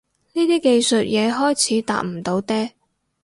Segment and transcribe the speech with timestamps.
[0.33, 2.71] 呢啲技術嘢開始搭唔到嗲